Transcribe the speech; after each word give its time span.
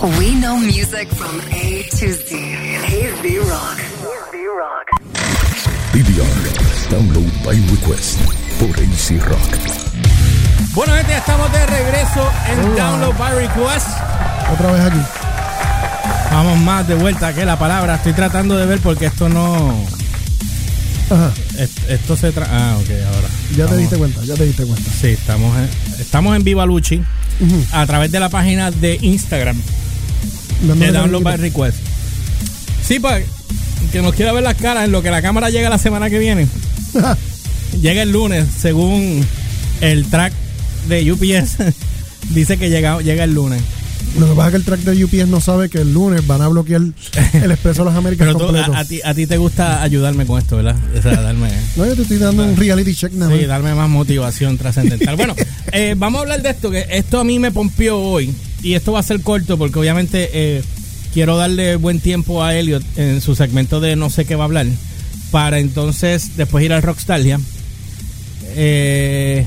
We 0.00 0.34
know 0.40 0.56
music 0.58 1.08
from 1.14 1.40
A 1.52 1.82
to 1.98 2.12
Z. 2.12 2.34
AZ 2.34 3.48
Rock. 3.48 3.78
Rock. 4.60 4.86
DVR. 5.92 6.40
Download 6.90 7.30
by 7.44 7.54
request 7.70 8.18
por 8.58 8.70
AC 8.70 9.20
Rock. 9.28 9.40
Bueno, 10.74 10.94
gente, 10.96 11.16
estamos 11.16 11.52
de 11.52 11.66
regreso 11.66 12.30
en 12.48 12.58
Hola. 12.60 12.76
Download 12.84 13.18
by 13.18 13.34
Request. 13.34 13.88
Otra 14.52 14.72
vez 14.72 14.80
aquí. 14.82 15.00
Vamos 16.32 16.58
más 16.60 16.86
de 16.88 16.94
vuelta 16.94 17.34
que 17.34 17.44
la 17.44 17.58
palabra. 17.58 17.96
Estoy 17.96 18.12
tratando 18.12 18.56
de 18.56 18.66
ver 18.66 18.80
porque 18.80 19.06
esto 19.06 19.28
no. 19.28 19.84
Ajá. 21.10 21.32
es- 21.58 21.88
Esto 21.88 22.16
se 22.16 22.32
tra 22.32 22.46
Ah, 22.50 22.76
ok, 22.80 22.88
ahora. 23.14 23.28
Ya 23.56 23.66
te 23.66 23.76
diste 23.76 23.96
cuenta, 23.98 24.22
ya 24.24 24.34
te 24.34 24.44
diste 24.44 24.64
cuenta. 24.64 24.90
Sí, 24.98 25.08
estamos 25.08 25.56
en, 25.58 25.68
estamos 26.00 26.36
en 26.36 26.44
Viva 26.44 26.64
Luchi 26.64 27.02
a 27.72 27.84
través 27.86 28.12
de 28.12 28.20
la 28.20 28.28
página 28.28 28.70
de 28.70 28.98
Instagram 29.02 29.60
de 30.62 30.92
Download 30.92 31.22
by. 31.22 31.36
Request. 31.36 31.78
Sí, 32.86 32.98
para 32.98 33.22
que 33.92 34.02
nos 34.02 34.14
quiera 34.14 34.32
ver 34.32 34.42
las 34.42 34.54
caras 34.56 34.84
en 34.84 34.92
lo 34.92 35.02
que 35.02 35.10
la 35.10 35.22
cámara 35.22 35.50
llega 35.50 35.70
la 35.70 35.78
semana 35.78 36.10
que 36.10 36.18
viene. 36.18 36.46
llega 37.80 38.02
el 38.02 38.10
lunes, 38.12 38.46
según 38.60 39.24
el 39.80 40.06
track 40.06 40.32
de 40.88 41.12
UPS. 41.12 41.56
dice 42.30 42.56
que 42.58 42.70
llega, 42.70 43.00
llega 43.00 43.24
el 43.24 43.34
lunes. 43.34 43.62
Lo 44.18 44.28
que 44.28 44.34
pasa 44.34 44.48
es 44.48 44.50
que 44.52 44.56
el 44.56 44.64
track 44.64 44.80
de 44.80 45.04
UPS 45.04 45.28
no 45.28 45.40
sabe 45.40 45.68
que 45.68 45.78
el 45.78 45.92
lunes 45.92 46.26
van 46.26 46.42
a 46.42 46.48
bloquear 46.48 46.80
el 47.34 47.50
Expreso 47.52 47.84
de 47.84 47.90
las 47.90 47.96
Américas 47.98 48.26
Pero 48.26 48.38
tú, 48.38 48.44
completo. 48.46 48.72
a, 48.74 48.80
a 48.80 48.84
ti, 48.84 49.00
a 49.04 49.14
ti 49.14 49.26
te 49.26 49.36
gusta 49.36 49.82
ayudarme 49.82 50.26
con 50.26 50.38
esto, 50.40 50.56
¿verdad? 50.56 50.74
O 50.98 51.02
sea, 51.02 51.20
darme, 51.20 51.48
No, 51.76 51.86
yo 51.86 51.94
te 51.94 52.02
estoy 52.02 52.18
dando 52.18 52.44
un 52.44 52.56
reality 52.56 52.94
check 52.94 53.12
nada 53.12 53.36
sí, 53.36 53.44
darme 53.44 53.74
más 53.74 53.88
motivación 53.88 54.58
trascendental. 54.58 55.16
Bueno, 55.16 55.36
eh, 55.72 55.94
vamos 55.96 56.18
a 56.18 56.22
hablar 56.22 56.42
de 56.42 56.50
esto, 56.50 56.70
que 56.70 56.86
esto 56.90 57.20
a 57.20 57.24
mí 57.24 57.38
me 57.38 57.52
pompió 57.52 57.98
hoy. 58.00 58.34
Y 58.62 58.74
esto 58.74 58.92
va 58.92 59.00
a 59.00 59.02
ser 59.02 59.20
corto 59.22 59.56
porque 59.56 59.78
obviamente 59.78 60.30
eh, 60.32 60.62
quiero 61.14 61.36
darle 61.36 61.76
buen 61.76 62.00
tiempo 62.00 62.42
a 62.42 62.54
Elliot 62.54 62.82
en 62.96 63.20
su 63.20 63.34
segmento 63.34 63.80
de 63.80 63.96
no 63.96 64.10
sé 64.10 64.24
qué 64.24 64.34
va 64.36 64.44
a 64.44 64.46
hablar. 64.46 64.66
Para 65.30 65.58
entonces 65.60 66.36
después 66.36 66.64
ir 66.64 66.72
al 66.72 66.82
Rockstalgia. 66.82 67.40
Eh, 68.56 69.46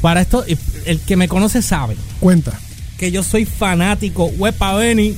para 0.00 0.20
esto, 0.20 0.44
el 0.86 1.00
que 1.00 1.16
me 1.16 1.28
conoce 1.28 1.62
sabe 1.62 1.96
Cuenta. 2.20 2.58
que 2.98 3.10
yo 3.10 3.22
soy 3.22 3.44
fanático, 3.44 4.26
huepa 4.26 4.74
Beni, 4.74 5.14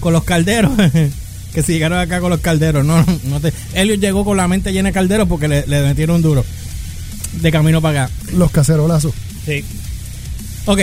con 0.00 0.12
los 0.12 0.24
calderos. 0.24 0.72
que 1.54 1.62
si 1.62 1.72
llegaron 1.72 1.98
acá 1.98 2.20
con 2.20 2.30
los 2.30 2.40
calderos, 2.40 2.84
no, 2.84 3.04
no 3.24 3.40
te. 3.40 3.52
Elliot 3.74 4.00
llegó 4.00 4.24
con 4.24 4.36
la 4.36 4.46
mente 4.48 4.72
llena 4.72 4.90
de 4.90 4.92
calderos 4.92 5.28
porque 5.28 5.48
le, 5.48 5.66
le 5.66 5.82
metieron 5.82 6.20
duro. 6.20 6.44
De 7.40 7.50
camino 7.50 7.80
para 7.80 8.04
acá. 8.04 8.14
Los 8.32 8.50
cacerolazos. 8.50 9.12
Sí. 9.46 9.64
Ok. 10.66 10.80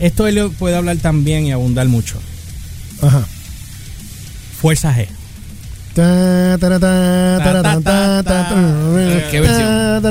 Esto 0.00 0.26
Elliot 0.26 0.52
puede 0.54 0.76
hablar 0.76 0.96
también 0.96 1.44
y 1.46 1.52
abundar 1.52 1.86
mucho. 1.88 2.18
Ajá. 3.02 3.24
Fuerza 4.60 4.94
G. 4.96 5.06
¿Qué 9.30 9.40
versión? 9.40 10.02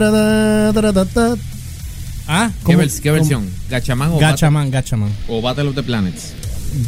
Ah, 2.28 2.52
¿Qué, 2.60 2.64
¿Cómo- 2.64 2.80
vers- 2.84 3.00
qué 3.02 3.12
versión? 3.12 3.50
¿Gachaman 3.70 4.12
o, 4.12 4.18
Gachaman, 4.20 4.70
Gachaman. 4.70 5.10
O 5.28 5.42
Battle 5.42 5.70
of 5.70 5.76
the 5.76 5.84
Planets? 5.84 6.34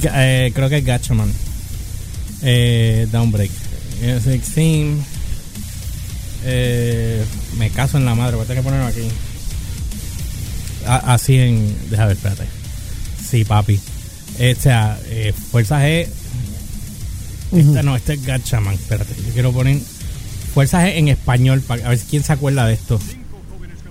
Ga- 0.01 0.11
eh, 0.15 0.51
creo 0.53 0.69
que 0.69 0.77
es 0.77 0.85
Gachaman. 0.85 1.31
Eh, 2.43 3.07
Downbreak. 3.11 3.51
Music 4.03 4.41
theme. 4.53 4.97
Eh, 6.43 7.23
me 7.57 7.69
caso 7.69 7.97
en 7.97 8.05
la 8.05 8.13
madre, 8.15 8.35
voy 8.35 8.43
a 8.45 8.47
tener 8.47 8.63
que 8.63 8.67
ponerlo 8.69 8.87
aquí. 8.87 9.07
A- 10.85 11.13
así 11.13 11.37
en. 11.37 11.75
Deja 11.89 12.05
ver, 12.05 12.17
espérate. 12.17 12.43
Sí, 13.27 13.45
papi. 13.45 13.79
Eh, 14.39 14.55
o 14.57 14.61
sea, 14.61 14.99
eh, 15.05 15.33
Fuerza 15.51 15.79
G. 15.79 16.07
Esta 17.51 17.83
no, 17.83 17.95
este 17.95 18.13
es 18.13 18.25
Gachaman. 18.25 18.75
Espérate, 18.75 19.13
yo 19.15 19.33
quiero 19.33 19.51
poner 19.51 19.79
Fuerza 20.53 20.85
G 20.85 20.97
en 20.97 21.07
español 21.09 21.61
para 21.61 21.85
a 21.85 21.89
ver 21.89 21.97
si 21.97 22.05
quién 22.07 22.23
se 22.23 22.33
acuerda 22.33 22.65
de 22.65 22.73
esto. 22.73 22.99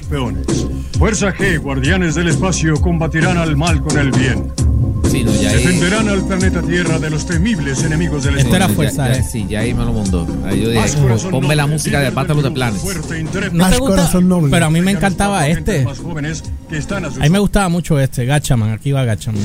Campeones. 0.01 0.67
Fuerza 0.99 1.33
G, 1.35 1.59
guardianes 1.59 2.15
del 2.15 2.29
espacio, 2.29 2.75
combatirán 2.81 3.39
al 3.39 3.57
mal 3.57 3.81
con 3.83 3.99
el 3.99 4.11
bien. 4.11 4.70
Sí, 5.09 5.25
no, 5.25 5.33
ya 5.35 5.51
ahí. 5.51 5.57
Defenderán 5.57 6.09
al 6.09 6.25
planeta 6.27 6.63
Tierra 6.63 6.99
de 6.99 7.11
los 7.11 7.27
temibles 7.27 7.83
enemigos 7.83 8.25
del 8.25 8.39
Esto 8.39 8.55
espacio. 8.55 8.65
era 8.67 8.75
Fuerza 8.75 9.13
ya- 9.13 9.21
G. 9.21 9.29
Sí, 9.31 9.47
ya 9.49 9.61
ahí 9.61 9.75
me 9.75 9.85
lo 9.85 9.93
mondó. 9.93 10.27
Ahí 10.45 10.63
yo 10.63 10.69
dije, 10.71 10.81
Más 11.03 11.25
ponme 11.25 11.57
la 11.57 11.67
música 11.67 12.01
de 12.01 12.11
Battle 12.11 12.35
of 12.37 12.43
the 12.45 12.51
Planets. 12.51 12.83
fuerte, 12.83 13.19
intrépido. 13.21 13.55
¿No 13.59 13.65
Ash 13.65 13.73
te 13.73 13.79
gusta? 13.79 13.97
Corazón 13.97 14.29
Noble. 14.29 14.51
Pero 14.51 14.67
a 14.67 14.71
mí 14.71 14.81
me 14.81 14.93
encantaba 14.93 15.47
este. 15.49 15.85
más 15.85 15.99
A 16.01 17.23
mí 17.23 17.29
me 17.31 17.39
gustaba 17.39 17.69
mucho 17.69 17.99
este, 17.99 18.25
Gachaman. 18.25 18.71
Aquí 18.73 18.93
va 18.93 19.05
Gachaman. 19.05 19.43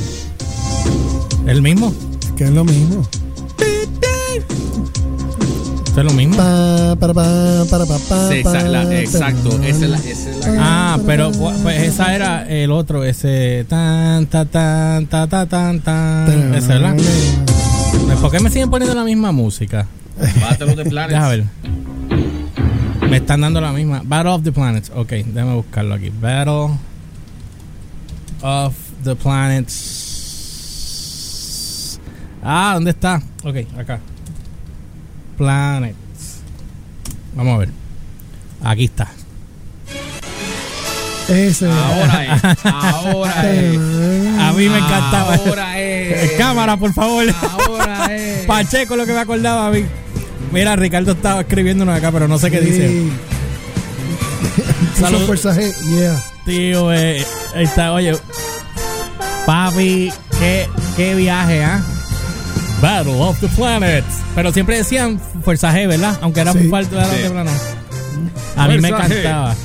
¿El 1.47 1.61
mismo? 1.61 1.93
Que 2.35 2.45
es 2.45 2.51
lo 2.51 2.63
mismo. 2.65 3.07
¿Esto 5.95 6.01
es 6.01 6.11
lo 6.11 6.13
mismo? 6.17 6.35
Pa, 6.35 6.97
para, 6.99 7.13
pa, 7.13 7.23
para, 7.69 7.85
pa, 7.85 7.97
pa, 8.09 8.27
Sí, 8.27 8.33
exa- 8.43 8.67
la- 8.67 8.83
pa, 8.83 8.95
exacto. 8.95 9.49
Esa 9.63 9.85
es 9.85 9.89
la, 9.91 9.97
esa 9.99 10.29
es 10.29 10.45
la- 10.45 10.55
Ah, 10.59 10.99
pero 11.05 11.31
pu- 11.31 11.55
pues 11.63 11.83
esa 11.83 12.13
era 12.13 12.45
el 12.49 12.69
otro, 12.71 13.05
ese 13.05 13.65
tan 13.69 14.25
ta 14.27 14.43
tan 14.43 15.05
ta 15.07 15.25
ta 15.27 15.45
tan 15.45 15.79
tan. 15.79 16.53
Ese, 16.53 16.67
¿verdad? 16.67 16.97
¿Por 18.21 18.29
qué 18.29 18.41
me 18.41 18.49
siguen 18.49 18.69
poniendo 18.69 18.93
la 18.93 19.05
misma 19.05 19.31
música? 19.31 19.87
Battle 20.41 20.71
of 20.71 20.75
the 20.75 20.83
Planets. 20.83 21.13
Deja 21.13 21.29
ver. 21.29 21.45
Me 23.09 23.15
están 23.17 23.39
dando 23.39 23.61
la 23.61 23.71
misma. 23.71 24.01
Battle 24.03 24.31
of 24.33 24.43
the 24.43 24.51
Planets. 24.51 24.91
Ok, 24.93 25.11
déjame 25.11 25.53
buscarlo 25.55 25.93
aquí. 25.95 26.09
Battle 26.19 26.71
of 28.41 28.73
the 29.05 29.15
Planets. 29.15 30.01
Ah, 32.43 32.71
¿dónde 32.73 32.91
está? 32.91 33.21
Ok, 33.45 33.55
acá. 33.77 33.99
Planets. 35.37 35.95
Vamos 37.35 37.55
a 37.55 37.57
ver. 37.59 37.69
Aquí 38.63 38.85
está. 38.85 39.07
Ese. 41.27 41.69
Ahora 41.69 42.35
es. 42.35 42.65
Ahora 42.65 43.51
es. 43.53 43.77
A 44.39 44.53
mí 44.53 44.69
me 44.69 44.77
encantaba. 44.77 45.35
Ahora 45.35 45.79
es. 45.79 46.31
Cámara, 46.33 46.77
por 46.77 46.93
favor. 46.93 47.25
Ahora 47.41 48.15
es. 48.15 48.45
Pacheco, 48.45 48.95
lo 48.95 49.05
que 49.05 49.13
me 49.13 49.19
acordaba 49.19 49.67
a 49.67 49.71
mí. 49.71 49.83
Mira, 50.51 50.75
Ricardo 50.75 51.11
estaba 51.13 51.41
escribiéndonos 51.41 51.97
acá, 51.97 52.11
pero 52.11 52.27
no 52.27 52.37
sé 52.37 52.51
qué 52.51 52.61
dice. 52.61 52.87
Sí. 52.89 53.11
Salud. 54.99 55.25
Fuerza. 55.25 55.53
Yeah. 55.55 56.21
Tío, 56.45 56.93
eh, 56.93 57.25
ahí 57.55 57.63
está, 57.65 57.91
oye. 57.91 58.15
Papi, 59.45 60.11
qué, 60.39 60.67
qué 60.95 61.15
viaje, 61.15 61.63
¿ah? 61.63 61.83
Battle 62.81 63.13
of 63.21 63.39
the 63.39 63.47
Planets. 63.49 64.05
Pero 64.35 64.51
siempre 64.51 64.77
decían 64.77 65.19
Fuerza 65.43 65.73
G, 65.73 65.87
¿verdad? 65.87 66.17
Aunque 66.21 66.41
era 66.41 66.51
Sí. 66.53 66.59
un 66.59 66.69
falto 66.69 66.95
de 66.95 67.05
Sí. 67.05 67.29
Planets. 67.29 67.61
A 68.55 68.67
mí 68.67 68.77
me 68.79 68.89
G. 68.91 68.95
encantaba. 68.95 69.55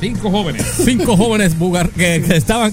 Cinco 0.00 0.30
jóvenes. 0.30 0.64
Cinco 0.84 1.16
jóvenes 1.16 1.58
bugar 1.58 1.88
que, 1.90 2.22
que 2.26 2.36
estaban. 2.36 2.72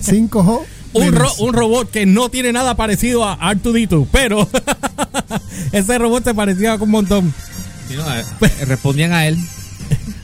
Cinco 0.00 0.42
jo. 0.44 0.64
un, 0.92 1.12
ro- 1.14 1.32
un 1.38 1.52
robot 1.54 1.90
que 1.90 2.04
no 2.06 2.28
tiene 2.28 2.52
nada 2.52 2.74
parecido 2.76 3.24
a 3.24 3.38
R2D2, 3.54 4.06
pero 4.10 4.48
ese 5.72 5.98
robot 5.98 6.24
se 6.24 6.34
parecía 6.34 6.74
un 6.74 6.90
montón. 6.90 7.32
Sí, 7.88 7.94
no, 7.96 8.04
eh, 8.14 8.24
respondían 8.66 9.12
a 9.12 9.26
él. 9.26 9.38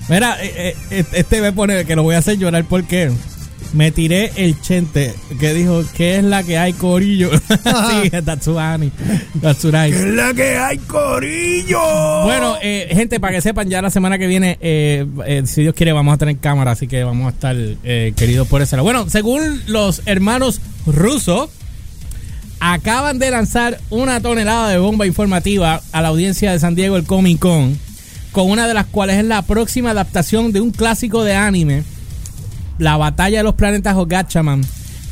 Mira, 0.09 0.37
eh, 0.43 0.77
eh, 0.91 1.05
este 1.13 1.41
me 1.41 1.53
pone 1.53 1.85
que 1.85 1.97
lo 1.97 2.03
voy 2.03 2.15
a 2.15 2.19
hacer 2.19 2.37
llorar 2.39 2.65
porque 2.69 3.11
me 3.77 3.91
tiré 3.91 4.33
el 4.37 4.59
chente 4.61 5.15
que 5.39 5.53
dijo 5.53 5.85
¿Qué 5.95 6.17
es 6.17 6.25
la 6.25 6.43
que 6.43 6.57
hay 6.57 6.73
corillo? 6.73 7.31
sí, 7.39 8.11
Tatsuani. 8.25 8.91
Tatsunai. 9.41 9.93
es 9.93 10.01
la 10.01 10.33
que 10.33 10.57
hay, 10.57 10.79
Corillo? 10.79 11.79
Bueno, 12.25 12.57
eh, 12.63 12.89
gente, 12.93 13.21
para 13.21 13.35
que 13.35 13.41
sepan, 13.43 13.69
ya 13.69 13.83
la 13.83 13.91
semana 13.91 14.19
que 14.19 14.27
viene, 14.27 14.57
eh, 14.61 15.07
eh, 15.27 15.43
si 15.45 15.63
Dios 15.63 15.75
quiere, 15.75 15.93
vamos 15.93 16.15
a 16.15 16.19
tener 16.19 16.39
cámara, 16.39 16.73
así 16.73 16.89
que 16.89 17.05
vamos 17.05 17.27
a 17.27 17.31
estar 17.31 17.55
eh, 17.85 18.15
queridos 18.17 18.49
por 18.49 18.63
eso. 18.63 18.83
Bueno, 18.83 19.09
según 19.11 19.63
los 19.67 20.03
hermanos 20.07 20.61
rusos, 20.87 21.51
acaban 22.61 23.19
de 23.19 23.31
lanzar 23.31 23.79
una 23.91 24.21
tonelada 24.21 24.71
de 24.71 24.79
bomba 24.79 25.07
informativa 25.07 25.83
a 25.93 26.01
la 26.01 26.09
audiencia 26.09 26.51
de 26.51 26.59
San 26.59 26.75
Diego, 26.75 26.97
el 26.97 27.05
Comic 27.05 27.39
Con, 27.39 27.79
con 28.33 28.51
una 28.51 28.67
de 28.67 28.75
las 28.75 28.87
cuales 28.87 29.19
es 29.19 29.25
la 29.25 29.43
próxima 29.43 29.91
adaptación 29.91 30.53
de 30.53 30.63
un 30.63 30.71
clásico 30.71 31.25
de 31.25 31.35
anime, 31.35 31.85
La 32.79 32.97
Batalla 32.97 33.39
de 33.39 33.45
los 33.45 33.55
Planetas 33.55 33.97
o 33.97 34.07
Gatchaman. 34.07 34.63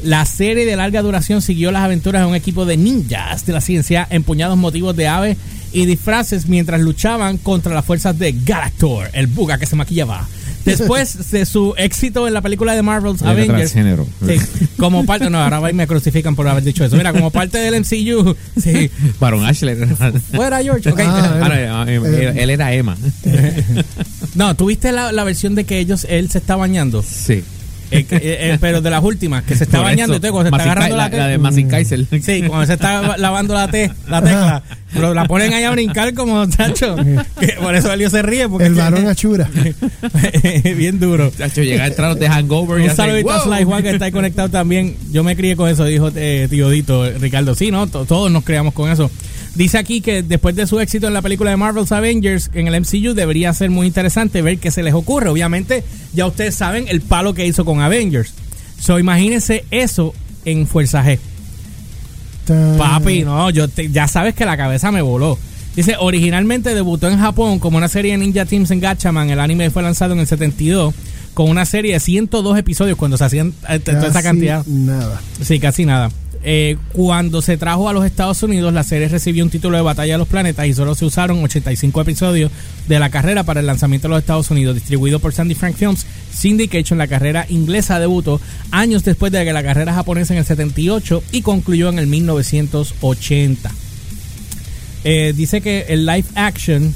La 0.03 0.27
serie 0.27 0.67
de 0.67 0.77
larga 0.77 1.01
duración 1.03 1.41
siguió 1.41 1.71
las 1.71 1.85
aventuras 1.85 2.23
de 2.23 2.29
un 2.29 2.35
equipo 2.35 2.67
de 2.67 2.77
ninjas 2.77 3.47
de 3.47 3.53
la 3.53 3.61
ciencia 3.61 4.07
empuñados 4.11 4.59
motivos 4.59 4.95
de 4.95 5.09
aves 5.09 5.39
y 5.73 5.87
disfraces 5.87 6.47
mientras 6.47 6.81
luchaban 6.81 7.39
contra 7.39 7.75
las 7.75 7.85
fuerzas 7.85 8.19
de 8.19 8.33
Galactor, 8.33 9.09
el 9.13 9.27
buga 9.27 9.59
que 9.59 9.67
se 9.67 9.77
maquillaba. 9.77 10.27
Después 10.65 11.31
de 11.31 11.45
su 11.47 11.75
éxito 11.77 12.27
en 12.27 12.35
la 12.35 12.41
película 12.41 12.75
de 12.75 12.83
Marvel's 12.83 13.23
Avengers, 13.23 13.73
transgénero. 13.73 14.07
sí, 14.27 14.37
como 14.79 15.05
parte, 15.05 15.29
no, 15.31 15.43
ahora 15.43 15.61
va 15.61 15.71
y 15.71 15.75
me 15.75 15.87
crucifican 15.87 16.35
por 16.35 16.49
haber 16.49 16.65
dicho 16.65 16.85
eso. 16.85 16.97
Mira, 16.97 17.13
como 17.13 17.31
parte 17.31 17.59
del 17.59 17.81
MCU, 17.81 18.35
sí, 18.61 18.91
Baron 19.21 19.45
Ashley. 19.45 19.77
fuera 20.33 20.63
George, 20.63 20.89
ok. 20.91 21.01
Ah, 21.05 21.41
Ah, 21.43 21.85
no, 21.87 22.07
eh, 22.07 22.33
él 22.37 22.51
era 22.51 22.73
Emma. 22.73 22.97
No, 24.35 24.55
¿tuviste 24.57 24.91
la, 24.93 25.13
la 25.13 25.25
versión 25.25 25.55
de 25.55 25.65
que 25.65 25.79
ellos, 25.79 26.07
él 26.09 26.31
se 26.31 26.39
está 26.39 26.57
bañando? 26.57 27.03
Sí. 27.03 27.45
Eh, 27.99 28.07
eh, 28.11 28.39
eh, 28.53 28.59
pero 28.61 28.81
de 28.81 28.91
las 28.91 29.03
últimas, 29.05 29.45
que 29.45 29.55
se 29.57 29.65
está 29.65 29.79
Por 29.79 29.87
bañando 29.87 30.15
eso, 30.15 30.19
y 30.19 30.21
todo, 30.21 30.33
cuando 30.33 30.51
se 30.51 30.57
está 30.57 30.63
agarrando 30.73 30.97
la, 30.97 31.09
la, 31.09 31.27
de 31.29 31.39
Massive 31.39 31.69
Kaiser. 31.69 32.07
Sí, 32.23 32.43
cuando 32.47 32.67
se 32.67 32.73
está 32.75 33.17
lavando 33.19 33.55
la, 33.55 33.69
te, 33.69 33.91
la 34.09 34.21
tecla, 34.23 34.63
lo- 34.99 35.15
la 35.15 35.25
ponen 35.27 35.53
ahí 35.53 35.65
a 35.65 35.71
brincar 35.71 36.13
como 36.15 36.45
chacho. 36.47 36.97
Que 37.41 37.49
por 37.61 37.75
eso 37.75 37.93
Elio 37.93 38.11
se 38.11 38.23
ríe. 38.23 38.49
Porque 38.49 38.67
El 38.67 38.75
varón 38.75 39.07
achura. 39.09 39.49
Bien 40.77 40.99
duro. 40.99 41.31
Chacho, 41.37 41.63
llega 41.63 41.85
a 41.85 41.87
entrar 41.89 42.17
de 42.17 42.29
hangover 42.29 42.79
y 42.81 42.85
Un 42.85 42.89
hace, 42.89 42.97
saludito 42.97 43.31
a 43.33 43.45
"Wow". 43.45 43.55
Sly 43.55 43.65
Juan 43.65 43.83
que 43.83 43.91
está 43.91 44.05
ahí 44.07 44.13
conectado 44.13 44.49
también. 44.49 44.97
Yo 45.13 45.25
me 45.25 45.37
crié 45.37 45.57
con 45.57 45.69
eso, 45.69 45.85
dijo 45.85 46.11
eh, 46.15 46.47
tío 46.51 46.69
Dito, 46.71 47.09
Ricardo. 47.19 47.55
Sí, 47.55 47.71
¿no? 47.71 47.87
To- 47.87 48.05
Todos 48.05 48.31
nos 48.31 48.45
criamos 48.45 48.75
con 48.75 48.91
eso. 48.91 49.11
Dice 49.55 49.79
aquí 49.79 50.01
que 50.01 50.23
después 50.25 50.57
de 50.57 50.67
su 50.67 50.81
éxito 50.81 51.07
en 51.07 51.15
la 51.15 51.23
película 51.23 51.51
de 51.51 51.57
Marvel's 51.57 51.93
Avengers 51.93 52.51
en 52.55 52.67
el 52.67 52.81
MCU 52.81 53.15
debería 53.15 53.53
ser 53.53 53.71
muy 53.71 53.87
interesante 53.87 54.43
ver 54.43 54.59
qué 54.59 54.71
se 54.73 54.83
les 54.83 54.95
ocurre. 54.95 55.29
Obviamente, 55.29 55.85
ya 56.13 56.27
ustedes 56.27 56.57
saben 56.57 56.87
el 56.89 57.01
palo 57.03 57.35
que 57.35 57.47
hizo 57.47 57.65
con 57.65 57.81
Avengers. 57.81 58.33
So, 58.81 58.99
imagínense 58.99 59.65
eso 59.71 60.13
en 60.45 60.67
Fuerza 60.67 61.05
G. 61.05 61.19
Papi, 62.79 63.23
no, 63.25 63.49
yo 63.51 63.69
te- 63.69 63.91
ya 63.91 64.09
sabes 64.09 64.35
que 64.35 64.45
la 64.45 64.57
cabeza 64.57 64.91
me 64.91 65.03
voló. 65.03 65.39
Dice, 65.77 65.97
originalmente 65.99 66.75
debutó 66.75 67.09
en 67.09 67.19
Japón 67.19 67.59
como 67.59 67.79
una 67.79 67.89
serie 67.89 68.13
de 68.13 68.19
Ninja 68.19 68.45
Teams 68.45 68.71
en 68.71 68.81
Gatchaman. 68.81 69.31
El 69.31 69.41
anime 69.41 69.71
fue 69.71 69.83
lanzado 69.83 70.13
en 70.15 70.21
el 70.21 70.27
72 70.27 70.95
con 71.33 71.49
una 71.49 71.65
serie 71.65 71.95
de 71.95 72.01
102 72.01 72.59
episodios 72.59 72.97
cuando 72.97 73.17
se 73.17 73.25
hacían 73.25 73.55
eh, 73.69 73.79
toda 73.79 73.99
esa 74.03 74.13
casi 74.13 74.25
cantidad. 74.25 74.67
Nada. 74.67 75.21
Sí, 75.43 75.59
casi 75.59 75.85
nada. 75.85 76.11
Eh, 76.47 76.77
cuando 76.93 77.41
se 77.41 77.57
trajo 77.57 77.89
a 77.89 77.95
los 77.95 78.05
Estados 78.05 78.43
Unidos, 78.43 78.71
la 78.75 78.85
serie 78.85 79.09
recibió 79.09 79.43
un 79.43 79.49
título 79.49 79.79
de 79.79 79.83
Batalla 79.83 80.13
de 80.13 80.19
los 80.19 80.29
Planetas 80.29 80.67
y 80.67 80.75
solo 80.75 80.95
se 80.95 81.07
usaron 81.07 81.43
85 81.43 82.03
episodios 82.03 82.53
de 82.87 82.99
la 82.99 83.09
carrera 83.09 83.45
para 83.45 83.61
el 83.61 83.67
lanzamiento 83.67 84.09
en 84.09 84.11
los 84.11 84.21
Estados 84.21 84.51
Unidos, 84.51 84.75
distribuido 84.75 85.21
por 85.21 85.33
Sandy 85.33 85.55
Frank 85.55 85.75
Films. 85.75 86.05
Syndication, 86.35 86.99
la 86.99 87.07
carrera 87.07 87.47
inglesa 87.49 87.99
debutó 87.99 88.43
años 88.71 89.05
después 89.05 89.33
de 89.33 89.43
que 89.43 89.55
la 89.55 89.63
carrera 89.63 89.95
japonesa 89.95 90.35
en 90.35 90.41
el 90.41 90.45
78 90.45 91.23
y 91.33 91.41
concluyó 91.41 91.89
en 91.89 91.99
el 91.99 92.09
1980. 92.09 93.71
Eh, 95.05 95.33
dice 95.35 95.63
que 95.63 95.87
el 95.89 96.05
live 96.05 96.27
action, 96.35 96.95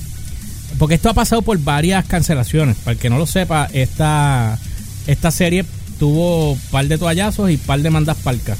porque 0.78 0.96
esto 0.96 1.08
ha 1.08 1.14
pasado 1.14 1.40
por 1.40 1.58
varias 1.58 2.04
cancelaciones, 2.04 2.76
para 2.76 2.92
el 2.92 2.98
que 2.98 3.08
no 3.08 3.16
lo 3.16 3.26
sepa, 3.26 3.66
esta, 3.72 4.58
esta 5.06 5.30
serie 5.30 5.64
tuvo 5.98 6.58
par 6.70 6.86
de 6.86 6.98
toallazos 6.98 7.50
y 7.50 7.56
par 7.56 7.80
de 7.80 7.88
mandas 7.88 8.18
palcas. 8.18 8.58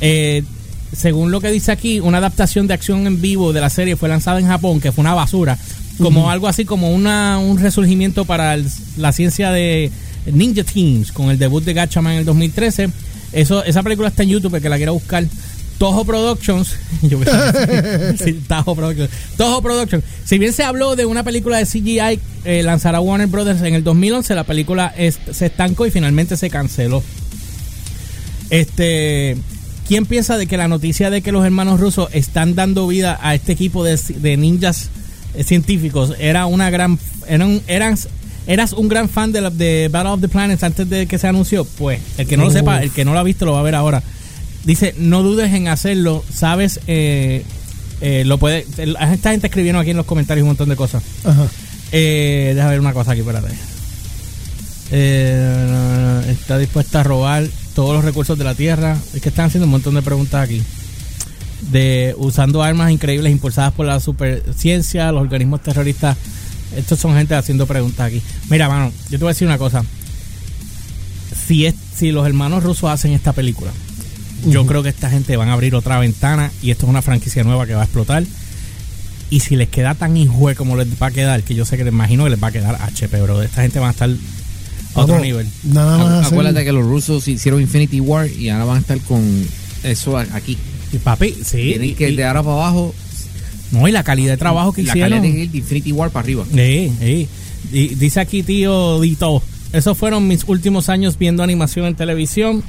Eh, 0.00 0.42
según 0.96 1.30
lo 1.30 1.40
que 1.40 1.50
dice 1.50 1.70
aquí, 1.72 2.00
una 2.00 2.18
adaptación 2.18 2.66
de 2.66 2.74
acción 2.74 3.06
en 3.06 3.20
vivo 3.20 3.52
de 3.52 3.60
la 3.60 3.68
serie 3.70 3.96
fue 3.96 4.08
lanzada 4.08 4.40
en 4.40 4.46
Japón, 4.46 4.80
que 4.80 4.90
fue 4.92 5.02
una 5.02 5.14
basura, 5.14 5.58
como 5.98 6.30
algo 6.30 6.48
así 6.48 6.64
como 6.64 6.90
una, 6.92 7.38
un 7.38 7.58
resurgimiento 7.58 8.24
para 8.24 8.54
el- 8.54 8.66
la 8.96 9.12
ciencia 9.12 9.50
de 9.50 9.90
Ninja 10.32 10.62
Teams, 10.64 11.12
con 11.12 11.30
el 11.30 11.38
debut 11.38 11.62
de 11.64 11.74
Gatchaman 11.74 12.12
en 12.14 12.18
el 12.20 12.24
2013. 12.24 12.88
Eso, 13.32 13.62
esa 13.64 13.82
película 13.82 14.08
está 14.08 14.22
en 14.22 14.30
YouTube, 14.30 14.60
que 14.62 14.68
la 14.68 14.76
quiera 14.76 14.92
buscar. 14.92 15.24
Toho 15.78 16.04
Productions, 16.04 16.74
yo 17.02 17.20
sí, 18.24 18.40
Toho 18.48 18.74
Productions, 18.74 19.10
Toho 19.36 19.62
Productions. 19.62 20.02
Si 20.24 20.38
bien 20.38 20.52
se 20.52 20.64
habló 20.64 20.96
de 20.96 21.04
una 21.06 21.22
película 21.22 21.58
de 21.58 21.66
CGI, 21.66 22.18
eh, 22.44 22.62
lanzará 22.64 23.00
Warner 23.00 23.28
Brothers 23.28 23.60
en 23.62 23.74
el 23.74 23.84
2011, 23.84 24.34
la 24.34 24.44
película 24.44 24.92
se 25.32 25.46
estancó 25.46 25.86
y 25.86 25.90
finalmente 25.90 26.36
se 26.36 26.48
canceló. 26.50 27.02
Este, 28.50 29.36
¿quién 29.88 30.06
piensa 30.06 30.36
de 30.36 30.46
que 30.46 30.56
la 30.56 30.68
noticia 30.68 31.10
de 31.10 31.22
que 31.22 31.32
los 31.32 31.44
hermanos 31.44 31.80
rusos 31.80 32.08
están 32.12 32.54
dando 32.54 32.86
vida 32.86 33.18
a 33.22 33.34
este 33.34 33.52
equipo 33.52 33.82
de, 33.84 33.96
de 33.96 34.36
ninjas 34.36 34.90
eh, 35.34 35.42
científicos 35.44 36.14
era 36.20 36.46
una 36.46 36.70
gran, 36.70 36.98
eran, 37.26 37.60
eran, 37.66 37.96
eras 38.46 38.72
un 38.74 38.88
gran 38.88 39.08
fan 39.08 39.32
de, 39.32 39.40
la- 39.40 39.50
de 39.50 39.88
Battle 39.90 40.12
of 40.12 40.20
the 40.20 40.28
Planets 40.28 40.62
antes 40.62 40.88
de 40.88 41.06
que 41.06 41.18
se 41.18 41.26
anunció? 41.26 41.64
Pues, 41.64 42.00
el 42.18 42.26
que 42.26 42.36
no 42.36 42.44
lo 42.44 42.50
sepa, 42.50 42.82
el 42.82 42.90
que 42.92 43.04
no 43.04 43.12
lo 43.14 43.18
ha 43.18 43.22
visto 43.24 43.44
lo 43.46 43.52
va 43.52 43.60
a 43.60 43.62
ver 43.62 43.74
ahora. 43.74 44.02
Dice, 44.64 44.94
no 44.98 45.22
dudes 45.22 45.52
en 45.54 45.68
hacerlo, 45.68 46.22
sabes, 46.32 46.80
eh, 46.86 47.42
eh, 48.00 48.24
lo 48.26 48.38
puede, 48.38 48.66
esta 49.10 49.30
gente 49.30 49.46
escribiendo 49.46 49.80
aquí 49.80 49.90
en 49.90 49.96
los 49.96 50.06
comentarios 50.06 50.42
un 50.42 50.48
montón 50.48 50.68
de 50.68 50.76
cosas. 50.76 51.02
Ajá. 51.24 51.46
Eh, 51.92 52.52
déjame 52.54 52.72
ver 52.72 52.80
una 52.80 52.92
cosa 52.92 53.12
aquí, 53.12 53.20
espérate. 53.20 53.48
Eh, 54.90 56.22
está 56.30 56.58
dispuesta 56.58 57.00
a 57.00 57.02
robar 57.02 57.44
todos 57.78 57.94
los 57.94 58.04
recursos 58.04 58.36
de 58.36 58.42
la 58.42 58.56
tierra. 58.56 58.96
Es 59.14 59.22
que 59.22 59.28
están 59.28 59.44
haciendo 59.44 59.66
un 59.66 59.70
montón 59.70 59.94
de 59.94 60.02
preguntas 60.02 60.42
aquí. 60.42 60.60
De 61.70 62.12
usando 62.18 62.60
armas 62.60 62.90
increíbles 62.90 63.30
impulsadas 63.30 63.72
por 63.72 63.86
la 63.86 64.00
superciencia, 64.00 65.12
los 65.12 65.22
organismos 65.22 65.62
terroristas. 65.62 66.16
Estos 66.74 66.98
son 66.98 67.14
gente 67.14 67.36
haciendo 67.36 67.68
preguntas 67.68 68.08
aquí. 68.08 68.20
Mira, 68.50 68.68
mano, 68.68 68.90
yo 69.10 69.10
te 69.10 69.18
voy 69.18 69.28
a 69.28 69.34
decir 69.34 69.46
una 69.46 69.58
cosa. 69.58 69.84
Si, 71.46 71.66
es, 71.66 71.76
si 71.94 72.10
los 72.10 72.26
hermanos 72.26 72.64
rusos 72.64 72.90
hacen 72.90 73.12
esta 73.12 73.32
película, 73.32 73.70
yo 74.44 74.66
creo 74.66 74.82
que 74.82 74.88
esta 74.88 75.08
gente 75.08 75.36
van 75.36 75.48
a 75.48 75.52
abrir 75.52 75.76
otra 75.76 76.00
ventana 76.00 76.50
y 76.60 76.72
esto 76.72 76.84
es 76.86 76.90
una 76.90 77.00
franquicia 77.00 77.44
nueva 77.44 77.64
que 77.64 77.74
va 77.74 77.82
a 77.82 77.84
explotar. 77.84 78.24
Y 79.30 79.38
si 79.38 79.54
les 79.54 79.68
queda 79.68 79.94
tan 79.94 80.16
hijo 80.16 80.50
como 80.56 80.76
les 80.76 81.00
va 81.00 81.06
a 81.06 81.10
quedar, 81.12 81.44
que 81.44 81.54
yo 81.54 81.64
sé 81.64 81.76
que 81.76 81.84
les 81.84 81.92
imagino 81.92 82.24
que 82.24 82.30
les 82.30 82.42
va 82.42 82.48
a 82.48 82.52
quedar 82.52 82.74
HP, 82.82 83.22
bro. 83.22 83.40
Esta 83.40 83.62
gente 83.62 83.78
va 83.78 83.86
a 83.86 83.92
estar 83.92 84.10
otro 85.02 85.14
Vamos, 85.14 85.26
nivel. 85.26 85.46
Nada 85.64 85.98
más. 85.98 86.26
Acuérdate 86.32 86.64
que 86.64 86.72
los 86.72 86.84
rusos 86.84 87.26
hicieron 87.28 87.60
Infinity 87.60 88.00
War 88.00 88.28
y 88.30 88.48
ahora 88.48 88.64
van 88.64 88.76
a 88.78 88.80
estar 88.80 88.98
con 89.00 89.46
eso 89.84 90.16
aquí. 90.16 90.56
Y 90.92 90.98
papi, 90.98 91.34
sí. 91.44 91.56
Tienen 91.76 91.94
que 91.94 92.10
y- 92.10 92.16
de 92.16 92.24
ahora 92.24 92.42
para 92.42 92.54
abajo, 92.56 92.94
no, 93.72 93.86
y 93.86 93.92
la 93.92 94.02
calidad 94.02 94.32
de 94.32 94.36
trabajo 94.38 94.72
que 94.72 94.82
la 94.82 94.92
hicieron. 94.92 95.18
calidad 95.18 95.34
que 95.34 95.42
ir 95.44 95.50
de 95.50 95.58
Infinity 95.58 95.92
War 95.92 96.10
para 96.10 96.24
arriba. 96.24 96.44
Sí, 96.54 96.92
sí. 97.00 97.28
Y 97.72 97.88
dice 97.96 98.20
aquí, 98.20 98.42
tío 98.42 99.00
Dito, 99.00 99.42
esos 99.72 99.96
fueron 99.98 100.26
mis 100.26 100.44
últimos 100.46 100.88
años 100.88 101.18
viendo 101.18 101.42
animación 101.42 101.86
en 101.86 101.94
televisión. 101.94 102.62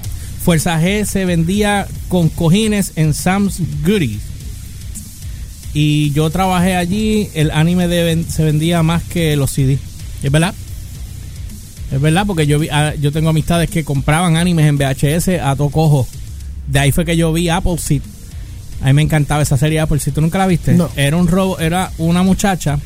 Fuerza 0.44 0.82
G 0.82 1.06
se 1.06 1.26
vendía 1.26 1.88
con 2.10 2.28
cojines 2.30 2.94
en 2.96 3.14
Sam's 3.14 3.60
Goodies. 3.86 4.20
Y 5.74 6.12
yo 6.12 6.30
trabajé 6.30 6.76
allí, 6.76 7.30
el 7.36 7.52
anime 7.52 7.88
de 7.88 8.24
se 8.28 8.44
vendía 8.44 8.82
más 8.84 9.04
que 9.04 9.36
los 9.36 9.52
CD. 9.52 9.78
¿Es 10.24 10.32
verdad? 10.32 10.54
Es 11.92 12.00
verdad, 12.00 12.26
porque 12.28 12.46
yo 12.46 12.60
vi, 12.60 12.70
ah, 12.72 12.94
yo 13.00 13.12
tengo 13.12 13.30
amistades 13.30 13.70
que 13.70 13.84
compraban 13.84 14.36
animes 14.38 14.66
en 14.68 14.78
VHS 14.78 15.40
a 15.42 15.56
tocojo. 15.56 16.08
De 16.68 16.80
ahí 16.80 16.92
fue 16.92 17.04
que 17.06 17.18
yo 17.18 17.34
vi 17.34 17.50
Appleseed. 17.50 18.02
A 18.82 18.88
mí 18.88 18.94
me 18.94 19.02
encantaba 19.02 19.42
esa 19.42 19.58
serie 19.58 19.80
Appleseed. 19.80 20.14
¿Tú 20.14 20.22
nunca 20.22 20.38
la 20.38 20.48
viste? 20.48 20.74
No. 20.74 20.90
Era 20.96 21.18
un 21.18 21.28
robo, 21.28 21.60
era 21.60 21.92
una 21.98 22.22
muchacha 22.24 22.80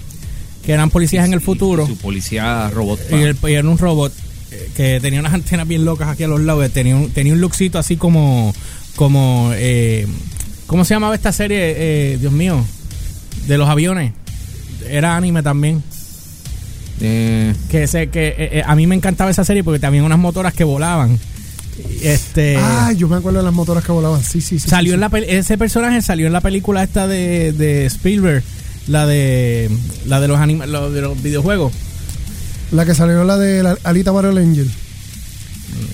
que 0.66 0.72
eran 0.72 0.90
policías 0.90 1.26
en 1.26 1.34
el 1.34 1.42
futuro. 1.42 1.84
y 1.84 1.88
Su 1.88 1.98
policía 1.98 2.70
robot. 2.70 3.00
Y, 3.12 3.16
el- 3.16 3.38
y 3.48 3.52
era 3.54 3.68
un 3.68 3.78
robot 3.78 4.14
eh, 4.52 4.70
que 4.76 5.00
tenía 5.02 5.20
unas 5.20 5.34
antenas 5.34 5.68
bien 5.68 5.84
locas 5.84 6.08
aquí 6.08 6.24
a 6.24 6.28
los 6.30 6.40
lados. 6.42 6.70
Tenía 6.72 6.96
un, 6.96 7.10
tenía 7.12 7.34
un 7.34 7.42
lookcito 7.42 7.78
así 7.78 7.98
como. 7.98 8.54
como 8.96 9.52
eh, 9.56 10.08
¿Cómo 10.66 10.86
se 10.86 10.94
llamaba 10.94 11.14
esta 11.14 11.32
serie? 11.34 11.58
Eh, 11.78 12.18
Dios 12.20 12.32
mío. 12.32 12.64
De 13.48 13.58
los 13.58 13.68
aviones. 13.68 14.14
Era 14.90 15.18
anime 15.18 15.44
también. 15.44 15.84
Eh, 17.02 17.54
Que, 17.70 17.88
se, 17.88 18.08
que 18.08 18.28
eh, 18.30 18.36
eh, 18.60 18.64
a 18.66 18.76
mí 18.76 18.88
me 18.88 18.96
encantaba 18.96 19.30
esa 19.32 19.44
serie 19.44 19.64
porque 19.64 19.80
también 19.80 20.04
unas 20.04 20.20
motoras 20.20 20.54
que 20.54 20.64
volaban. 20.64 21.20
Este. 22.02 22.58
Ah, 22.58 22.92
yo 22.96 23.08
me 23.08 23.16
acuerdo 23.18 23.40
de 23.40 23.46
las 23.46 23.54
motoras 23.54 23.84
que 23.84 23.92
volaban. 23.92 24.22
Sí, 24.24 24.42
sí, 24.42 24.60
sí. 24.60 24.70
salió 24.70 24.92
sí, 24.92 24.94
en 24.96 25.00
sí. 25.00 25.02
la 25.02 25.10
pel- 25.10 25.26
ese 25.28 25.58
personaje 25.58 26.02
salió 26.02 26.28
en 26.28 26.34
la 26.34 26.42
película 26.42 26.84
esta 26.84 27.08
de, 27.08 27.52
de 27.54 27.86
Spielberg. 27.88 28.44
La 28.88 29.06
de. 29.08 29.70
La 30.06 30.20
de 30.22 30.28
los, 30.28 30.40
anima- 30.40 30.66
lo- 30.68 30.92
de 30.92 31.02
los 31.02 31.22
videojuegos. 31.24 31.74
La 32.72 32.86
que 32.86 32.94
salió 32.96 33.24
la 33.24 33.38
de 33.38 33.64
la 33.64 33.78
Alita 33.84 34.12
Battle 34.12 34.40
Angel. 34.42 34.70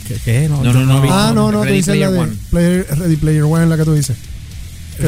¿Qué? 0.08 0.16
qué? 0.26 0.50
No, 0.50 0.62
No, 0.64 0.74
no, 0.74 0.86
no, 0.86 1.02
vi- 1.02 1.10
Ah, 1.12 1.32
no, 1.34 1.52
no, 1.52 1.60
tú 1.60 1.64
Ready 1.66 1.78
dices 1.78 1.98
la 1.98 2.08
Player 2.08 2.12
de 2.12 2.20
One. 2.20 2.38
Player, 2.50 2.88
Ready 3.00 3.16
Player 3.16 3.44
One, 3.44 3.66
la 3.68 3.78
que 3.78 3.86
tú 3.86 3.94
dices. 3.94 4.18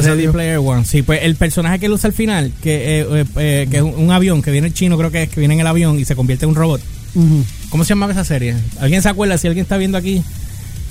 Ready. 0.08 0.28
Player 0.28 0.58
One. 0.58 0.84
Sí, 0.84 1.02
pues 1.02 1.20
el 1.22 1.36
personaje 1.36 1.78
que 1.78 1.86
él 1.86 1.92
usa 1.92 2.08
al 2.08 2.14
final, 2.14 2.52
que, 2.62 3.00
eh, 3.00 3.06
eh, 3.10 3.24
eh, 3.36 3.68
que 3.70 3.76
es 3.78 3.82
un, 3.82 3.94
un 3.94 4.10
avión, 4.10 4.42
que 4.42 4.50
viene 4.50 4.66
el 4.68 4.74
chino, 4.74 4.96
creo 4.98 5.10
que 5.10 5.24
es, 5.24 5.28
que 5.28 5.40
viene 5.40 5.54
en 5.54 5.60
el 5.60 5.66
avión 5.66 5.98
y 5.98 6.04
se 6.04 6.16
convierte 6.16 6.44
en 6.44 6.50
un 6.50 6.54
robot. 6.56 6.80
Ujú. 7.14 7.44
¿Cómo 7.70 7.84
se 7.84 7.90
llamaba 7.90 8.12
esa 8.12 8.24
serie? 8.24 8.54
¿Alguien 8.80 9.02
se 9.02 9.08
acuerda? 9.08 9.36
Si 9.38 9.46
alguien 9.46 9.64
está 9.64 9.76
viendo 9.76 9.98
aquí. 9.98 10.22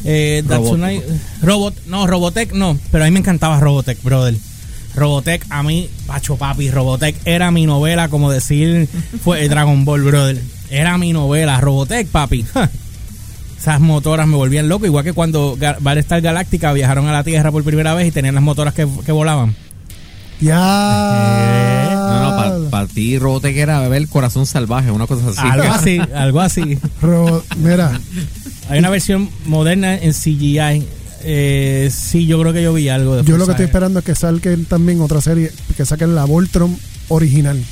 Eh, 0.03 0.43
Robot. 0.47 0.77
Datsunai- 0.79 1.03
Robot, 1.41 1.75
no, 1.87 2.07
Robotech 2.07 2.53
no, 2.53 2.77
pero 2.91 3.03
a 3.03 3.07
mí 3.07 3.11
me 3.11 3.19
encantaba 3.19 3.59
Robotech, 3.59 4.01
brother. 4.03 4.35
Robotech, 4.95 5.45
a 5.49 5.63
mí, 5.63 5.89
Pacho 6.05 6.35
Papi, 6.37 6.69
Robotech 6.69 7.15
era 7.25 7.49
mi 7.51 7.65
novela, 7.65 8.09
como 8.09 8.29
decir, 8.31 8.89
fue 9.23 9.47
Dragon 9.47 9.85
Ball, 9.85 10.01
brother. 10.01 10.41
Era 10.69 10.97
mi 10.97 11.13
novela, 11.13 11.59
Robotech, 11.61 12.07
papi. 12.07 12.45
Esas 13.61 13.79
motoras 13.79 14.27
me 14.27 14.35
volvían 14.35 14.67
loco, 14.67 14.87
igual 14.87 15.03
que 15.03 15.13
cuando 15.13 15.55
Battlestar 15.55 16.19
Galáctica 16.19 16.73
viajaron 16.73 17.07
a 17.07 17.11
la 17.11 17.23
Tierra 17.23 17.51
por 17.51 17.63
primera 17.63 17.93
vez 17.93 18.07
y 18.07 18.11
tenían 18.11 18.33
las 18.33 18.43
motoras 18.43 18.73
que, 18.73 18.87
que 19.05 19.11
volaban. 19.11 19.55
Ya. 20.39 21.91
no, 21.93 22.59
no, 22.63 22.69
para 22.71 22.87
ti 22.87 23.19
Robotech 23.19 23.55
era 23.55 23.79
beber 23.81 24.07
corazón 24.07 24.47
salvaje, 24.47 24.89
una 24.89 25.05
cosa 25.05 25.27
así. 25.29 25.47
Algo 25.47 25.63
así, 25.73 25.99
algo 26.15 26.41
así. 26.41 26.79
Mira, 27.57 28.01
Hay 28.67 28.79
una 28.79 28.89
versión 28.89 29.29
moderna 29.45 29.95
en 29.95 30.13
CGI. 30.13 30.87
Eh, 31.23 31.91
sí, 31.93 32.25
yo 32.25 32.41
creo 32.41 32.53
que 32.53 32.63
yo 32.63 32.73
vi 32.73 32.89
algo 32.89 33.17
de 33.17 33.23
yo 33.23 33.37
lo 33.37 33.45
que 33.45 33.51
estoy 33.51 33.65
esperando 33.67 33.99
es 33.99 34.05
que 34.05 34.15
salgan 34.15 34.65
también 34.65 35.01
otra 35.01 35.21
serie, 35.21 35.51
que 35.77 35.85
saquen 35.85 36.15
la 36.15 36.25
Voltron 36.25 36.75
original. 37.09 37.63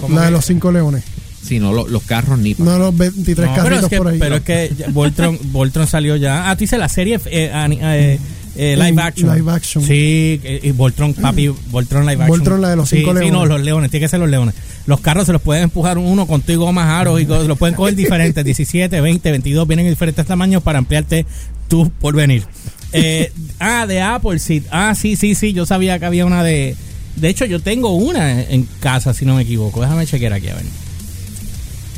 ¿Cómo 0.00 0.16
La 0.16 0.22
de 0.22 0.26
que? 0.26 0.32
los 0.32 0.44
cinco 0.44 0.72
leones. 0.72 1.04
Sí, 1.44 1.58
no, 1.60 1.72
lo- 1.72 1.86
los 1.86 2.02
carros 2.04 2.38
ni 2.38 2.54
pa- 2.54 2.64
No 2.64 2.78
los 2.78 2.96
23 2.96 3.36
No, 3.48 3.52
pero 3.54 3.64
carritos 3.64 3.84
es 3.84 3.90
que, 3.90 3.96
por 3.98 4.08
ahí. 4.08 4.18
pero 4.18 4.36
es 4.36 4.42
que 4.42 4.72
Voltron, 4.92 5.38
Voltron 5.52 5.86
salió 5.86 6.16
ya. 6.16 6.48
Ah, 6.50 6.56
tú 6.56 6.60
dices 6.60 6.78
la 6.78 6.88
serie 6.88 7.16
eh, 7.26 7.50
eh, 7.52 8.18
eh, 8.56 8.76
live 8.76 9.02
action. 9.02 9.34
live 9.36 9.50
action. 9.52 9.84
Sí, 9.84 10.40
y 10.62 10.70
Voltron, 10.72 11.12
papi, 11.12 11.48
Voltron 11.70 12.02
live 12.06 12.22
action. 12.22 12.28
Voltron, 12.38 12.60
la 12.62 12.70
de 12.70 12.76
los 12.76 12.88
sí, 12.88 12.98
cinco 12.98 13.10
Sí, 13.12 13.16
no, 13.30 13.44
leones. 13.44 13.48
los 13.48 13.60
leones, 13.62 13.90
tiene 13.90 14.04
que 14.06 14.08
ser 14.08 14.20
los 14.20 14.30
leones. 14.30 14.54
Los 14.86 15.00
carros 15.00 15.26
se 15.26 15.32
los 15.32 15.42
pueden 15.42 15.64
empujar 15.64 15.98
uno 15.98 16.26
con 16.26 16.40
tu 16.42 16.56
gomas 16.58 16.88
aros 16.88 17.20
y 17.20 17.24
los 17.26 17.58
pueden 17.58 17.74
coger 17.74 17.94
diferentes, 17.94 18.44
17, 18.44 19.00
20, 19.00 19.30
22, 19.30 19.66
vienen 19.68 19.86
en 19.86 19.92
diferentes 19.92 20.24
tamaños 20.24 20.62
para 20.62 20.78
ampliarte 20.78 21.26
tu 21.68 21.90
porvenir. 21.90 22.44
Eh, 22.92 23.32
ah, 23.58 23.86
de 23.86 24.00
Apple 24.00 24.38
Seed. 24.38 24.62
Ah, 24.70 24.94
sí, 24.94 25.16
sí, 25.16 25.34
sí, 25.34 25.52
yo 25.52 25.66
sabía 25.66 25.98
que 25.98 26.04
había 26.06 26.24
una 26.24 26.42
de... 26.44 26.76
De 27.16 27.28
hecho, 27.28 27.44
yo 27.44 27.60
tengo 27.60 27.90
una 27.94 28.40
en 28.42 28.68
casa, 28.80 29.14
si 29.14 29.24
no 29.24 29.34
me 29.36 29.42
equivoco. 29.42 29.80
Déjame 29.80 30.06
chequear 30.06 30.32
aquí, 30.32 30.48
a 30.48 30.54
ver. 30.54 30.64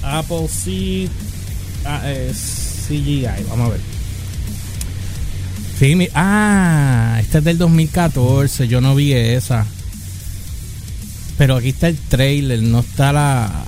Apple 0.07 0.49
Seed 0.49 1.11
ah, 1.85 2.01
eh, 2.05 2.33
CGI, 2.33 3.45
vamos 3.49 3.69
a 3.69 3.73
ver. 3.73 3.81
Sí, 5.79 6.09
ah, 6.15 7.19
esta 7.21 7.39
es 7.39 7.45
del 7.45 7.59
2014, 7.59 8.69
yo 8.69 8.81
no 8.81 8.95
vi 8.95 9.13
esa. 9.13 9.67
Pero 11.37 11.57
aquí 11.57 11.69
está 11.71 11.89
el 11.89 11.99
trailer, 11.99 12.63
no 12.63 12.81
está 12.81 13.13
la... 13.13 13.65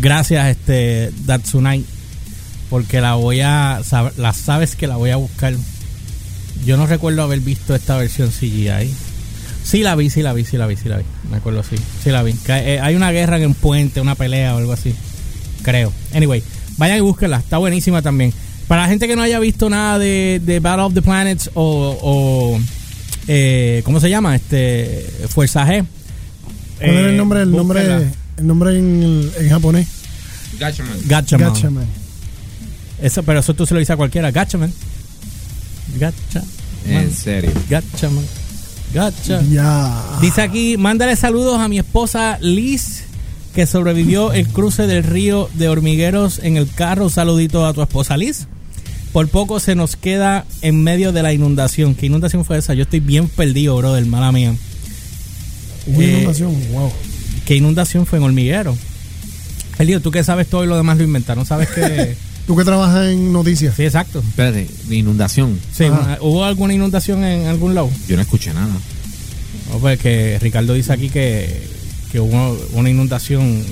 Gracias, 0.00 0.48
este, 0.48 1.10
Datsunai, 1.24 1.84
porque 2.70 3.00
la 3.00 3.14
voy 3.14 3.40
a... 3.40 3.80
La 4.16 4.32
sabes 4.32 4.76
que 4.76 4.86
la 4.86 4.96
voy 4.96 5.10
a 5.10 5.16
buscar. 5.16 5.54
Yo 6.64 6.76
no 6.76 6.86
recuerdo 6.86 7.22
haber 7.22 7.40
visto 7.40 7.74
esta 7.74 7.96
versión 7.96 8.30
CGI. 8.30 8.94
Sí 9.66 9.82
la 9.82 9.96
vi, 9.96 10.10
sí 10.10 10.22
la 10.22 10.32
vi, 10.32 10.44
sí 10.44 10.56
la 10.56 10.68
vi, 10.68 10.76
sí 10.76 10.88
la 10.88 10.98
vi. 10.98 11.04
Me 11.28 11.38
acuerdo, 11.38 11.64
sí. 11.64 11.74
Sí 12.02 12.10
la 12.10 12.22
vi. 12.22 12.34
Que, 12.34 12.52
eh, 12.52 12.80
hay 12.80 12.94
una 12.94 13.10
guerra 13.10 13.36
en 13.36 13.46
un 13.46 13.54
puente, 13.54 14.00
una 14.00 14.14
pelea 14.14 14.54
o 14.54 14.58
algo 14.58 14.72
así. 14.72 14.94
Creo. 15.62 15.92
Anyway, 16.14 16.40
vayan 16.76 16.98
y 16.98 17.00
búsquenla. 17.00 17.38
Está 17.38 17.58
buenísima 17.58 18.00
también. 18.00 18.32
Para 18.68 18.82
la 18.82 18.88
gente 18.88 19.08
que 19.08 19.16
no 19.16 19.22
haya 19.22 19.40
visto 19.40 19.68
nada 19.68 19.98
de, 19.98 20.40
de 20.44 20.60
Battle 20.60 20.84
of 20.84 20.94
the 20.94 21.02
Planets 21.02 21.50
o... 21.54 21.98
o, 22.00 22.60
eh, 23.26 23.82
¿Cómo 23.84 23.98
se 23.98 24.08
llama? 24.08 24.36
Este 24.36 25.04
Fuerza 25.30 25.66
G. 25.66 25.84
¿Cuál 26.78 26.90
era 26.90 27.08
eh, 27.08 27.10
el 27.10 27.16
nombre? 27.16 27.42
El 27.42 27.50
nombre, 27.50 27.84
el 28.36 28.46
nombre 28.46 28.78
en, 28.78 29.32
en 29.36 29.48
japonés. 29.48 29.88
Gatchaman. 30.60 30.96
Gatchaman. 31.06 31.52
Gatchaman. 31.52 31.86
Eso, 33.02 33.24
pero 33.24 33.40
eso 33.40 33.52
tú 33.54 33.66
se 33.66 33.74
lo 33.74 33.80
dices 33.80 33.94
a 33.94 33.96
cualquiera. 33.96 34.30
Gatchaman. 34.30 34.72
Gatchaman. 35.98 36.48
En 36.88 37.12
serio. 37.12 37.50
Gatchaman. 37.68 38.24
Gacha. 38.94 39.42
Ya. 39.50 40.02
Dice 40.20 40.42
aquí, 40.42 40.76
mándale 40.76 41.16
saludos 41.16 41.60
a 41.60 41.68
mi 41.68 41.78
esposa 41.78 42.38
Liz, 42.40 43.04
que 43.54 43.66
sobrevivió 43.66 44.32
el 44.32 44.48
cruce 44.48 44.86
del 44.86 45.02
río 45.04 45.48
de 45.54 45.68
hormigueros 45.68 46.40
en 46.42 46.56
el 46.56 46.68
carro. 46.70 47.04
Un 47.04 47.10
saludito 47.10 47.66
a 47.66 47.72
tu 47.72 47.82
esposa 47.82 48.16
Liz. 48.16 48.46
Por 49.12 49.28
poco 49.28 49.60
se 49.60 49.74
nos 49.74 49.96
queda 49.96 50.44
en 50.62 50.82
medio 50.82 51.12
de 51.12 51.22
la 51.22 51.32
inundación. 51.32 51.94
¿Qué 51.94 52.06
inundación 52.06 52.44
fue 52.44 52.58
esa? 52.58 52.74
Yo 52.74 52.82
estoy 52.82 53.00
bien 53.00 53.28
perdido, 53.28 53.76
bro, 53.76 53.94
del 53.94 54.06
mala 54.06 54.30
mía. 54.32 54.54
Una 55.86 56.04
Eh, 56.04 56.12
inundación. 56.18 56.54
Wow. 56.72 56.92
¿Qué 57.46 57.56
inundación 57.56 58.06
fue 58.06 58.18
en 58.18 58.24
hormiguero? 58.24 58.76
Elio, 59.78 60.00
tú 60.00 60.10
que 60.10 60.24
sabes 60.24 60.48
todo 60.48 60.64
y 60.64 60.66
lo 60.66 60.76
demás 60.76 60.98
lo 60.98 61.04
inventaron. 61.04 61.46
¿Sabes 61.46 61.68
que 61.70 62.16
Tú 62.46 62.54
que 62.56 62.64
trabajas 62.64 63.08
en 63.08 63.32
noticias. 63.32 63.74
Sí, 63.76 63.84
exacto. 63.84 64.20
Espérate, 64.20 64.68
de 64.84 64.96
inundación. 64.96 65.58
Sí, 65.72 65.84
Ajá. 65.84 66.18
¿Hubo 66.20 66.44
alguna 66.44 66.74
inundación 66.74 67.24
en 67.24 67.48
algún 67.48 67.74
lado? 67.74 67.90
Yo 68.08 68.14
no 68.16 68.22
escuché 68.22 68.54
nada. 68.54 68.68
No, 69.72 69.78
pues 69.78 69.98
que 69.98 70.38
Ricardo 70.40 70.74
dice 70.74 70.92
aquí 70.92 71.08
que, 71.08 71.66
que 72.12 72.20
hubo 72.20 72.56
una 72.74 72.88
inundación, 72.88 73.64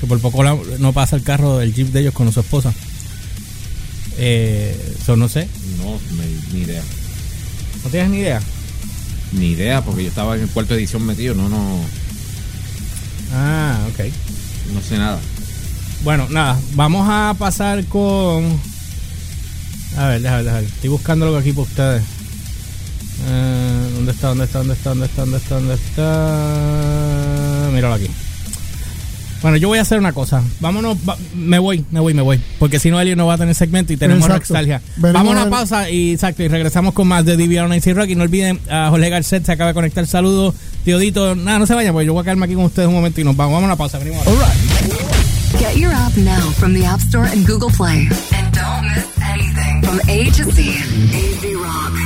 que 0.00 0.06
por 0.06 0.20
poco 0.20 0.44
la- 0.44 0.56
no 0.78 0.92
pasa 0.92 1.16
el 1.16 1.22
carro 1.24 1.58
del 1.58 1.74
jeep 1.74 1.88
de 1.88 2.00
ellos 2.00 2.14
con 2.14 2.30
su 2.32 2.38
esposa. 2.40 2.72
Eh, 4.18 4.94
eso 5.02 5.16
no 5.16 5.28
sé, 5.28 5.48
No, 5.78 5.98
me- 6.16 6.24
ni 6.56 6.64
idea. 6.64 6.82
no 7.84 7.90
tienes 7.90 8.10
ni 8.10 8.18
idea. 8.18 8.40
Ni 9.32 9.46
idea, 9.48 9.84
porque 9.84 10.04
yo 10.04 10.08
estaba 10.08 10.36
en 10.36 10.42
el 10.42 10.48
cuarto 10.48 10.74
edición 10.74 11.04
metido. 11.04 11.34
No, 11.34 11.48
no, 11.48 11.80
Ah, 13.34 13.78
ok. 13.92 14.04
no 14.72 14.80
sé 14.80 14.96
nada. 14.96 15.18
Bueno, 16.04 16.26
nada, 16.30 16.58
vamos 16.74 17.06
a 17.10 17.34
pasar 17.38 17.84
con... 17.86 18.44
A 19.96 20.08
ver, 20.08 20.20
déjame, 20.20 20.42
déjame. 20.44 20.66
Estoy 20.66 20.90
buscando 20.90 21.24
algo 21.26 21.38
aquí 21.38 21.50
para 21.52 21.62
ustedes. 21.62 22.02
Eh, 23.28 23.90
¿Dónde 23.94 24.12
está? 24.12 24.28
¿Dónde 24.28 24.44
está? 24.44 24.58
¿Dónde 24.58 24.74
está? 24.74 24.90
¿Dónde 24.90 25.06
está? 25.06 25.24
¿Dónde 25.24 25.36
está? 25.38 25.54
¿Dónde 25.54 25.74
está? 25.74 27.70
Míralo 27.74 27.94
aquí. 27.94 28.06
Bueno, 29.42 29.56
yo 29.58 29.68
voy 29.68 29.78
a 29.78 29.82
hacer 29.82 29.98
una 29.98 30.12
cosa. 30.12 30.42
Vámonos, 30.60 30.96
va- 31.08 31.16
me 31.34 31.58
voy, 31.58 31.84
me 31.90 32.00
voy, 32.00 32.14
me 32.14 32.22
voy. 32.22 32.40
Porque 32.58 32.78
si 32.78 32.90
no, 32.90 33.00
Elio 33.00 33.16
no 33.16 33.26
va 33.26 33.34
a 33.34 33.38
tener 33.38 33.54
segmento 33.54 33.92
y 33.92 33.96
tenemos 33.96 34.24
nostalgia. 34.50 34.80
Vamos 34.96 35.28
a 35.36 35.40
una 35.42 35.50
pausa 35.50 35.90
y 35.90 36.12
exacto, 36.12 36.42
y 36.42 36.48
regresamos 36.48 36.94
con 36.94 37.06
más 37.08 37.24
de 37.24 37.36
DVR 37.36 37.68
Nights 37.68 37.94
Rock. 37.94 38.08
Y 38.10 38.14
no 38.16 38.24
olviden, 38.24 38.60
a 38.70 38.88
Jorge 38.90 39.08
Garcet 39.10 39.44
se 39.44 39.52
acaba 39.52 39.68
de 39.68 39.74
conectar. 39.74 40.06
Saludos, 40.06 40.54
Teodito. 40.84 41.34
Nada, 41.36 41.58
no 41.58 41.66
se 41.66 41.74
vayan, 41.74 41.92
porque 41.92 42.06
yo 42.06 42.12
voy 42.12 42.20
a 42.22 42.24
quedarme 42.24 42.46
aquí 42.46 42.54
con 42.54 42.64
ustedes 42.64 42.88
un 42.88 42.94
momento 42.94 43.20
y 43.20 43.24
nos 43.24 43.36
vamos. 43.36 43.52
Vamos 43.54 43.64
a 43.64 43.66
una 43.68 43.76
pausa, 43.76 43.98
venimos. 43.98 44.26
ahora. 44.26 44.52
Your 45.76 45.92
app 45.92 46.16
now 46.16 46.50
from 46.52 46.72
the 46.72 46.84
App 46.84 47.00
Store 47.00 47.26
and 47.26 47.46
Google 47.46 47.68
Play. 47.68 48.08
And 48.32 48.54
don't 48.54 48.82
miss 48.82 49.18
anything 49.22 49.82
from 49.82 50.00
A 50.08 50.24
to 50.30 50.44
Z. 50.50 50.70
AZ 50.70 51.54
Rock. 51.54 52.05